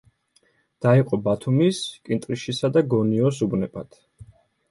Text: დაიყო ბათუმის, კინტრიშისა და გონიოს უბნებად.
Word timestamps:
დაიყო 0.85 1.17
ბათუმის, 1.27 1.81
კინტრიშისა 2.09 2.71
და 2.79 2.83
გონიოს 2.95 3.43
უბნებად. 3.49 4.01